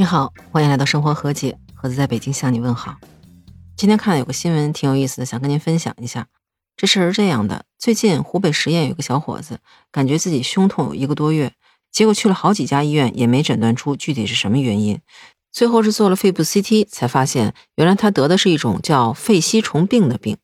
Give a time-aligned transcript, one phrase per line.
[0.00, 2.98] 你好，欢迎来到生活和解，盒子在北京向你问好。
[3.76, 6.28] 今天看了有个新闻，挺有意思的，想跟您分享一下。
[6.76, 9.58] 这事儿是这样的：最近湖北十堰有个小伙子，
[9.90, 11.52] 感觉自己胸痛有一个多月，
[11.90, 15.00] 结果去了好几家医院，也没诊断出具体是什么原因。
[15.50, 20.36] 最后是做了肺部 CT，才发现原来他得的是一种叫肺吸虫病的病。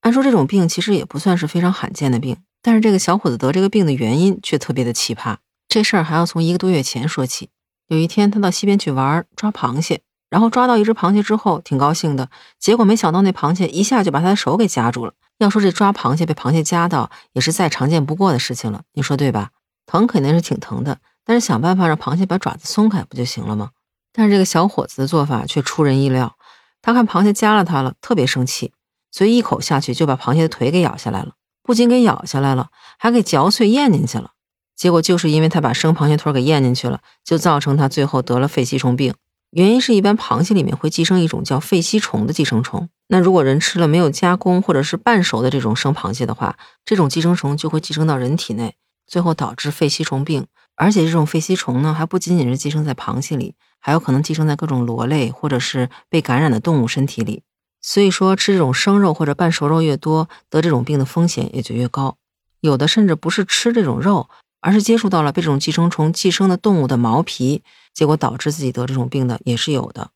[0.00, 5.36] 按说这种病其实也不算是非常罕见的病，但是这个小伙子得这个病的原因却特别的奇葩。
[5.68, 7.50] 这事儿还要从一个多月前说起。
[7.88, 12.28] 有一天，他到溪边去玩抓螃蟹，然后抓到一只螃蟹之后，挺高兴的。
[12.58, 15.14] 结果没想到那螃蟹一下就把他的手给夹住了。
[15.38, 19.50] 要说这抓螃蟹被螃蟹夹到，也是再常见不过的事情了，你说对吧？
[19.86, 23.70] 疼肯定是挺疼的，但是想办法让螃蟹把爪子松开不就行了吗？
[24.12, 26.36] 但是这个小伙子的做法却出人意料。
[26.82, 28.72] 他看螃蟹夹了他了，特别生气，
[29.10, 31.32] 所以一口下去就把螃蟹的腿给咬下来了。
[31.62, 32.68] 不仅给咬下来了，
[32.98, 34.32] 还给嚼碎咽进去了。
[34.78, 39.12] 结果就是因为他把生螃蟹腿给咽进去了，就造成他最后得了肺吸虫病。
[39.50, 42.88] 原因是一般螃蟹里面会寄生一种叫肺吸虫的寄生虫。
[43.08, 50.46] 那如果人吃了没有加工或者是半熟的这种生螃蟹的话，这种寄生虫就会寄生到人体内，最后导致肺吸虫病。
[50.76, 57.42] 而且这种肺吸虫呢，还不仅仅是寄生在螃蟹里，还有可能寄生在各种螺类或者是被感染的动物身体里。
[57.80, 62.16] 所以说，吃这种生肉或者半熟肉越多，得这种病的风险也就越高。
[62.60, 64.28] 有的甚至不是吃这种肉。
[64.68, 67.62] 而是接触到了被这种寄生虫寄生的动物的毛皮，
[67.94, 70.10] 结果导致自己得这种病的也是有的。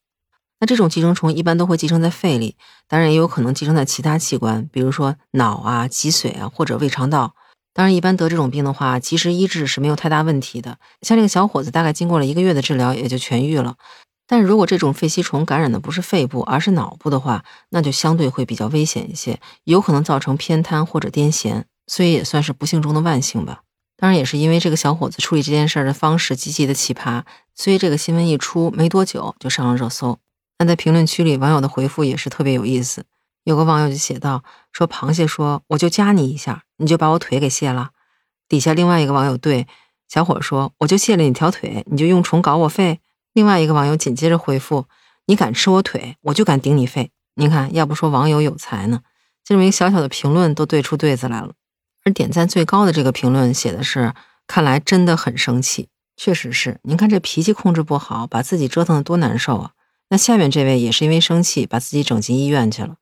[0.60, 7.34] 那这种寄生虫一般都会寄生在肺里，当然也有可能寄生在其他器官，比如说脑啊、脊髓啊或者胃肠道。
[7.72, 10.76] 当然，一般得这种病的话，及时医治是没有太大问题的。
[11.00, 13.76] 像这个小伙子，大概经过了一个月的治疗，也就痊愈了。
[14.26, 23.62] 但如果这种肺吸虫感染的不是肺部，而是脑部的话，那就相对会比较危险一些，有可能造成偏瘫或者癫痫，所以也算是不幸中的万幸吧。
[24.02, 27.22] 当然也是因为这个小伙子处理这件事的方式极其的奇葩，
[27.54, 30.18] 所以这个新闻一出没多久就上了热搜。
[30.58, 33.04] 那在评论区里，网友的回复也是特别有意思。
[33.44, 34.42] 有个网友就写道
[34.74, 37.90] ：“说螃蟹说我就夹你一下，你就把我腿给卸了。”
[38.50, 39.68] 底下另外一个网友对
[40.08, 42.98] 小伙说：“我就卸了你条腿，你就用虫搞我肺。”
[43.32, 44.86] 另外一个网友紧接着回复
[45.26, 49.02] ：“你敢吃我腿，我就敢顶你肺。”您看，要不说网友有才呢，
[49.44, 51.52] 这么一个小小的评论都对出对子来了。
[52.04, 54.12] 而点赞最高的这个评论写的是
[54.46, 56.80] ：“看来真的很生气，确实是。
[56.82, 59.70] 您看这脾气控制不好，把自己折腾的多难受啊！
[60.08, 62.96] 那下面这位也是因为生气，把自己整进医院去了。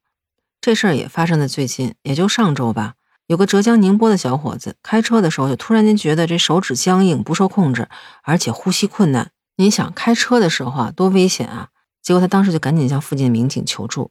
[0.61, 2.95] 这事儿也发生在最近，也就上周吧。
[3.27, 7.89] 有个浙江宁波的小伙子开车的时候，就突然间觉得这手指僵硬，不受控制，
[8.23, 9.31] 而且呼吸困难。
[9.57, 11.69] 您想开车的时候啊，多危险啊！
[12.03, 14.11] 结果他当时就赶紧向附近的民警求助。”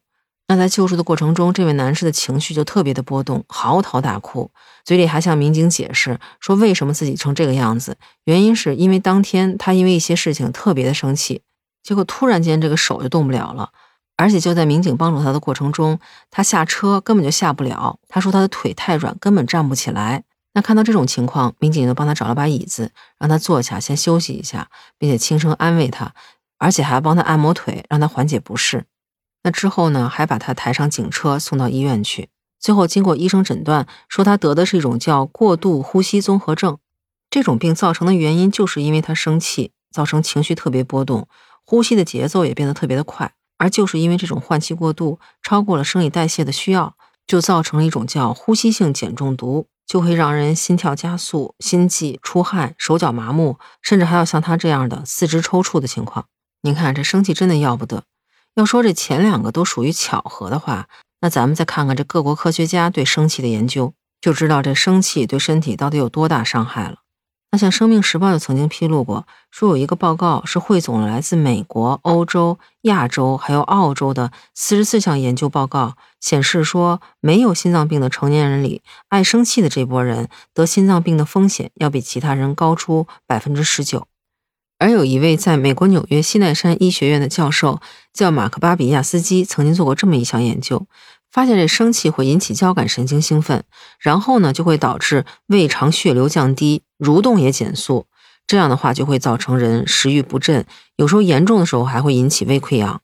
[0.51, 4.49] 那在救助的过程中，这位男士的情绪就特别的波动，嚎啕大哭，
[4.83, 11.43] 嘴里还向民警解释说为什么自己成这个样子，原因是因为当天他因为一些事情特别的生气，
[11.83, 13.69] 结果突然间这个手就动不了了，
[14.17, 15.99] 而且就在民警帮助他的过程中，
[16.31, 17.99] 他下车根本就下不了。
[18.07, 20.23] 他说他的腿太软，根本站不起来。
[20.55, 24.67] 那看到这种情况，民警就帮他找了把椅子，让他坐下先休息一下，
[24.97, 26.11] 并且轻声安慰他，
[26.57, 28.85] 而且还帮他按摩腿，让他缓解不适。
[29.43, 32.29] 那之后呢，还把他抬上警车送到医院去。
[32.59, 36.77] 最后经过医生诊断，说他得的是一种叫过度呼吸综合症。
[37.29, 41.27] 这种病造成的原因，就是因为他生气，造成情绪特别波动，
[41.63, 43.33] 呼吸的节奏也变得特别的快。
[43.57, 46.95] 而就是因为这种换气过度，超过了生理代谢的需要，
[47.27, 56.25] 就造成了一种叫呼吸性碱中毒，就会让人心跳加速、心悸、出汗、手脚麻木，甚至还有像他这样的四肢抽搐的情况。
[56.61, 58.03] 您看这生气真的要不得。
[58.59, 60.89] 要说这前两个都属于巧合的话，
[61.21, 66.97] 那咱们再看看这各国科学家对生气的研究，就知道这生气对身体到底有多大伤害了。
[67.51, 84.05] 那像《生命时报》就曾经披露过，说有一个报告是汇总了来自美国、欧洲、亚洲还有澳洲的四十四项研究报告，显示说没有心脏病的成年人里，爱生气的这波人得心脏病的风险要比其他人高出百分之十九。
[84.79, 87.81] 而有一位在美国纽约西奈山医学院的教授，
[88.13, 90.87] 叫马克巴比亚斯基，曾经做过这么一项研究，
[91.29, 93.65] 发现这生气会引起交感神经兴奋，
[93.99, 98.07] 然后呢就会导致胃肠血流降低，蠕动也减速，
[98.47, 100.65] 这样的话就会造成人食欲不振，
[100.95, 103.01] 有时候严重的时候还会引起胃溃疡。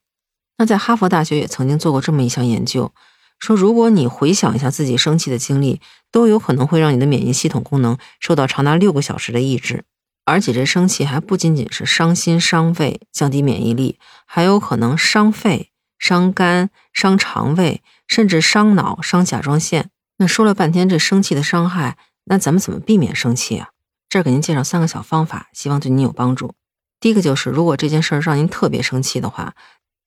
[0.58, 2.94] 那在哈佛大学也曾经做过这么一项研究，
[3.38, 9.84] 说如果你回想一下自己生气的经历，都有可能会让你的免疫系统功能受到长达六个小时的抑制。
[10.26, 19.92] 而且这生气还不仅仅是伤心伤肺、降低免疫力，还有可能伤肺、伤肝、伤肠胃，甚至伤脑、伤甲状腺。
[20.18, 23.70] 那说了半天这生气的伤害，那咱们怎么避免生气啊？
[24.10, 26.56] 这儿给您介绍三个小方法，希望对您有帮助。
[27.00, 29.54] 第一个就是，如果这件事儿让您特别生气的话，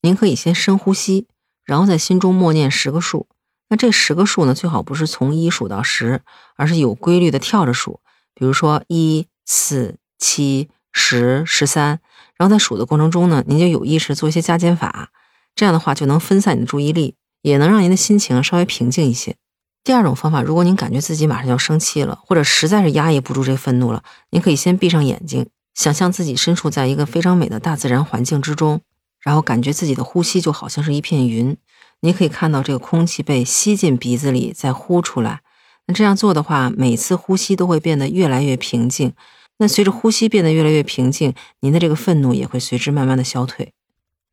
[0.03, 1.29] 您可以先深呼吸，
[1.65, 3.29] 然后在心中默念十个数。
[3.69, 6.23] 那这十个数呢，最好不是从一数到十，
[6.57, 8.01] 而是有规律的跳着数。
[8.35, 12.01] 比如说一、四、七、十、十三。
[12.37, 15.11] 然后在数的过程中呢，您就有意识做一些加减法，
[15.55, 19.37] 这样的话就能分散你的注意力，也能让您的心情稍微平静一些。
[19.83, 25.49] 第二种方法，如果您感觉自己马上要生气了，或者实在是压抑不住这愤怒了，您可以先闭上眼睛。
[25.75, 28.81] 想象自己身处在一个非常美的大自然环境之中，
[29.21, 31.57] 然后感觉自己的呼吸就好像是一片云，
[32.01, 35.41] 你可以看到这个空气被吸进鼻子里再呼出来。
[35.87, 39.13] 那这样做的话，每次呼吸都会变得越来越平静。
[39.59, 43.73] 那随着呼吸变得越来越平静，您的这个愤怒也会随之慢慢的消退。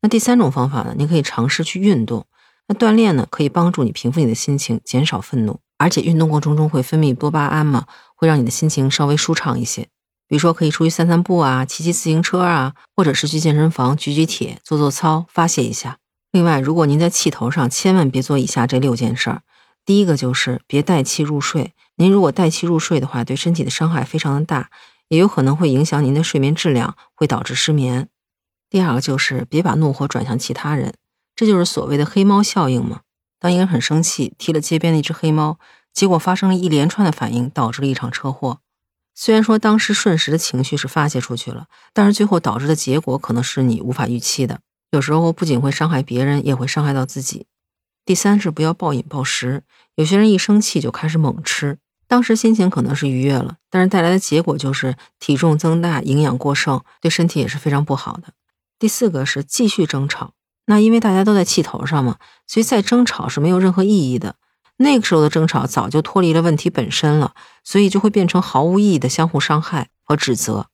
[0.02, 0.94] 那第三种方法呢？
[0.96, 2.26] 您可以尝试去运动。
[2.68, 9.88] 那锻炼呢，可以帮助你平复你的心情，减少愤怒，而且运动过程中会分泌多巴胺嘛，会让你的心情稍微舒畅一些。
[10.28, 15.98] 比如说，可以出去散散步啊，骑骑自行车啊，或者是去健身房举举铁、做做操，发泄一下。
[16.32, 19.42] 另外，如果您在气头上，千万别做以下这六件事儿。
[19.84, 21.72] 第一个就是别带气入睡。
[21.94, 24.68] 您如果带气入睡的话，对身体的伤害非常的大，
[25.08, 28.08] 也有可能会影响您的睡眠质量，会导致失眠。
[28.68, 30.94] 第二个就是别把怒火转向其他人，
[31.34, 33.02] 这就是所谓的黑猫效应嘛。
[33.38, 35.58] 当一个人很生气，踢了街边的一只黑猫，
[35.92, 38.60] 结果发生了一连串的反应，导致了一场车祸。
[39.14, 44.60] 虽然说当时瞬时的情绪是发泄出去了，但是最后导致的结果可能是你无法预期的。
[44.90, 47.46] 有时候不仅会伤害别人，也会伤害到自己。
[48.04, 49.62] 第三是不要暴饮暴食，
[49.94, 58.32] 有些人一生气就开始猛吃，当时心情可能是愉悦了，但是带来的结果就是体重增大、营养过剩，对身体也是非常不好的。
[58.78, 60.32] 第四个是继续争吵，
[60.66, 64.36] 那因为大家都在气头上嘛，所以再争吵是没有任何意义的。
[64.78, 70.66] 那个时候的争吵早就脱离了问题本身了，所以就会变成毫无意义的相互伤害和指责。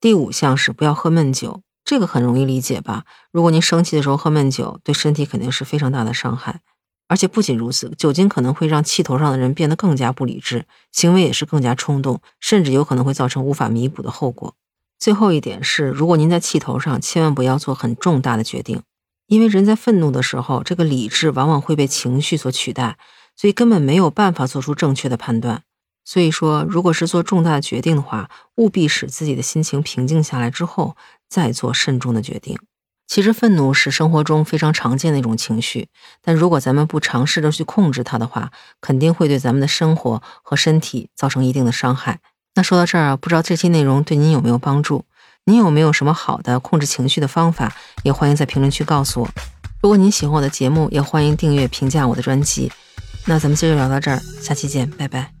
[0.00, 3.04] 第五项是不要喝闷酒，这个很容易理解吧？
[3.30, 6.60] 如果您生气的时候喝闷酒，对身体肯定是非常大的伤害。
[7.08, 14.54] 而且不仅如此，酒精可能会让气头上的人变得更加不理智，行为也是更加冲动，甚至有可能会造成无法弥补的后果。
[14.98, 18.82] 最后一点是，如果您在气头上，千万不要做很重大的决定，
[19.26, 22.98] 因为人在愤怒的时候，这个理智往往会被情绪所取代。
[23.38, 25.62] 所以根本没有办法做出正确的判断。
[26.06, 30.96] 所以说，如果是做重大的决定的话，务必使自己的心情平静下来之后
[31.28, 32.58] 再做慎重的决定。
[33.06, 35.88] 其实，愤怒是生活中非常常见的一种情绪，
[36.22, 38.50] 但如果咱们不尝试着去控制它的话，
[38.80, 42.18] 肯定会对咱们的生活和身体造成一定的伤害。
[42.56, 45.04] 那说到这儿啊，不知道这期内容对您有没有帮助？
[45.44, 47.72] 您有没有什么好的控制情绪的方法？
[48.02, 49.28] 也欢迎在评论区告诉我。
[49.80, 52.72] 如果您喜欢我的节目，也欢迎订阅、评价我的专辑。
[53.26, 55.35] 那咱们今儿就聊到这儿，下期见，拜拜。